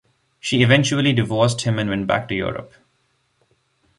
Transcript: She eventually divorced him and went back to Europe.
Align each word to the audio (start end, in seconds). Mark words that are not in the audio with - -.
She 0.39 0.63
eventually 0.63 1.13
divorced 1.13 1.61
him 1.61 1.77
and 1.77 1.87
went 1.87 2.07
back 2.07 2.27
to 2.29 2.33
Europe. 2.35 2.73